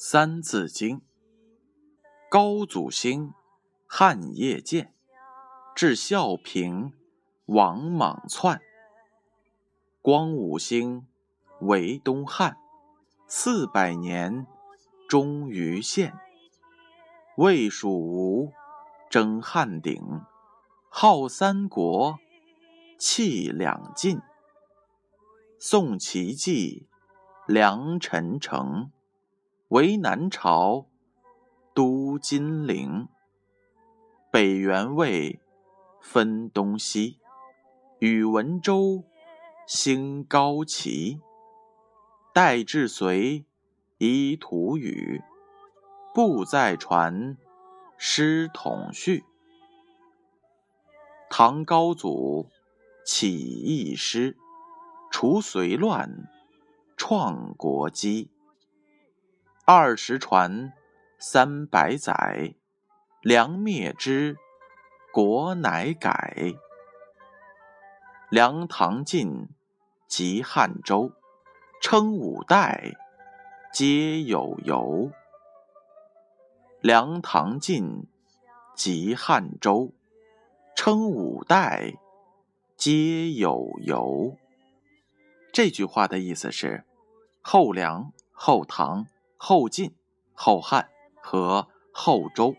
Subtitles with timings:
[0.00, 0.98] 三字经》：
[2.30, 3.34] 高祖兴，
[3.84, 4.94] 汉业建，
[5.74, 6.92] 至孝平，
[7.46, 8.60] 王莽篡。
[10.00, 11.08] 光武兴，
[11.62, 12.56] 为东汉，
[13.26, 14.46] 四百年，
[15.08, 16.16] 终于献。
[17.36, 18.52] 魏蜀吴，
[19.10, 20.00] 争汉鼎，
[20.88, 22.20] 号三国，
[22.96, 24.20] 气两晋。
[25.58, 26.86] 宋齐继，
[27.48, 28.92] 梁陈城，
[29.68, 30.86] 为南朝，
[31.74, 33.06] 都金陵。
[34.30, 35.40] 北元魏，
[36.00, 37.18] 分东西，
[37.98, 39.04] 宇文周，
[39.66, 41.20] 兴高齐。
[42.32, 43.44] 代至隋，
[43.98, 45.22] 依土语，
[46.14, 47.36] 不再传，
[47.98, 49.22] 师统序。
[51.28, 52.48] 唐高祖，
[53.04, 54.34] 起义师。
[55.10, 56.26] 除隋乱，
[56.96, 58.30] 创国基。
[59.70, 60.72] 二十传，
[61.18, 62.54] 三百载，
[63.20, 64.38] 梁灭之，
[65.12, 66.54] 国乃改。
[68.30, 69.50] 梁唐晋，
[70.06, 71.12] 及汉周，
[71.82, 72.94] 称五代，
[73.70, 75.10] 皆有由。
[76.80, 78.06] 梁唐晋，
[78.74, 79.92] 及汉周，
[80.74, 81.92] 称五代，
[82.74, 84.34] 皆有由。
[85.52, 86.84] 这句话的意思是，
[87.42, 89.06] 后梁、后唐、
[89.38, 89.94] 后晋、
[90.34, 90.90] 后汉
[91.22, 92.54] 和后周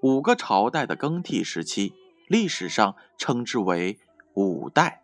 [0.00, 1.92] 五个朝代的更替时期，
[2.28, 3.98] 历史上称之为
[4.34, 5.02] 五代。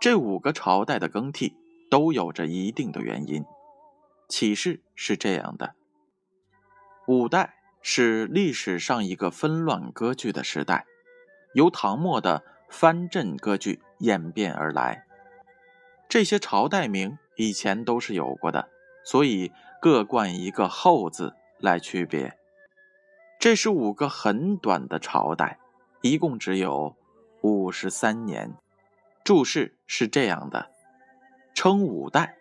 [0.00, 1.54] 这五个朝代的更替
[1.90, 3.44] 都有着一定的原因。
[4.28, 5.74] 启示是这样的：
[7.06, 10.86] 五代是历史上一个纷乱割据的时代，
[11.52, 15.04] 由唐末的藩镇割据演变而来。
[16.08, 18.68] 这些朝代名以前都是有过的，
[19.04, 19.52] 所以
[19.84, 22.38] 各冠一个“后”字来区别。
[23.38, 25.58] 这是五个很短的朝代，
[26.00, 26.96] 一共只有
[27.42, 28.54] 五十三年。
[29.24, 30.70] 注释是这样的：
[31.52, 32.38] 称五代，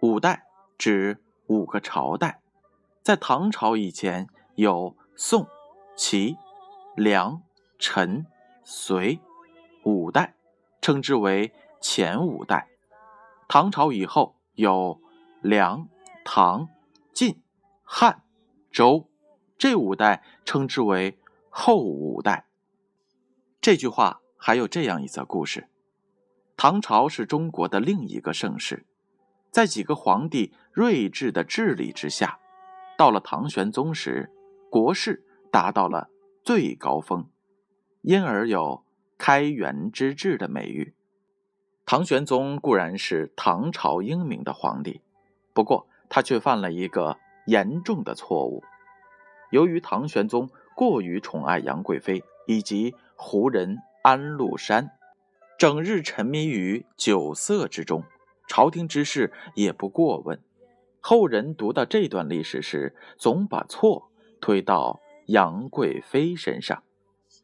[0.00, 0.44] 五代
[0.76, 1.16] 指
[1.46, 2.42] 五个朝代，
[3.00, 5.46] 在唐朝以前有宋、
[5.96, 6.36] 齐、
[6.94, 7.40] 梁、
[7.78, 8.26] 陈、
[8.64, 9.18] 隋
[9.84, 10.34] 五代，
[10.82, 12.68] 称之为前五代。
[13.48, 15.00] 唐朝以后有
[15.40, 15.88] 梁、
[16.22, 16.68] 唐、
[17.12, 17.42] 晋、
[17.82, 18.22] 汉、
[18.70, 19.08] 周
[19.58, 21.18] 这五代，称之为
[21.50, 22.46] 后五代。
[23.60, 25.68] 这句话还有这样一则故事：
[26.56, 28.86] 唐朝是中国的另一个盛世，
[29.50, 32.40] 在几个皇帝睿智的治理之下，
[32.96, 34.32] 到了唐玄宗时，
[34.70, 36.08] 国势达到了
[36.42, 37.28] 最高峰，
[38.00, 38.84] 因而有
[39.18, 40.94] “开元之治”的美誉。
[41.84, 45.02] 唐玄宗固然是唐朝英明的皇帝，
[45.52, 48.62] 不过他却犯了一个严重的错误。
[49.50, 54.90] 由于唐玄宗过于宠爱杨贵妃以及胡人安禄山，
[55.58, 58.04] 整日沉迷于酒色之中，
[58.46, 60.38] 朝廷之事也不过问。
[61.00, 66.82] 后人读到这段历史时，总把错推到杨贵妃身上。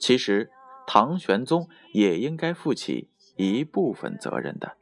[0.00, 0.50] 其实，
[0.88, 3.08] 唐玄宗也应该负起。
[3.36, 4.78] 一部分责任的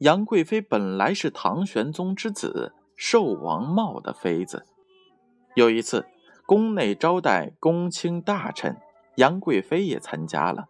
[0.00, 4.66] 杨贵妃本来是唐玄宗之子寿王茂的妃子。
[5.54, 6.04] 有一次，
[6.44, 8.76] 宫内招待公卿大臣，
[9.14, 10.66] 杨贵妃也参加了。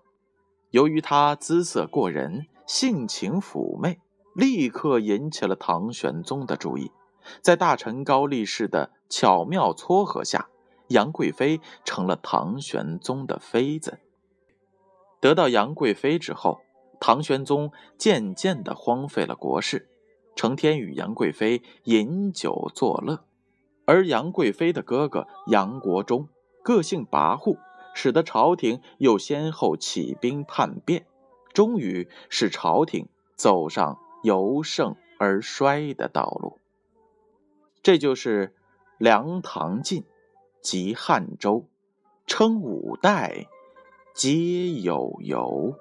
[0.70, 3.98] 由于她姿色过人，性情妩媚，
[4.34, 6.92] 立刻引起了唐玄宗的注意。
[7.40, 10.50] 在大臣高力士的巧妙撮合下，
[10.88, 13.98] 杨贵妃成了唐玄宗的妃子。
[15.18, 16.60] 得到杨贵妃之后。
[17.00, 19.88] 唐玄宗渐渐地荒废了国事，
[20.38, 23.24] 成天与杨贵妃饮酒作乐。
[23.86, 26.28] 而杨贵妃的哥哥杨国忠
[26.62, 27.58] 个性跋扈，
[27.92, 31.06] 使得朝廷又先后起兵叛变，
[31.52, 36.60] 终于使朝廷走上由盛而衰的道路。
[37.82, 38.54] 这就是
[38.96, 40.04] 梁、唐、晋
[40.62, 41.66] 及汉周，
[42.28, 43.48] 称五代，
[44.14, 45.74] 皆有由。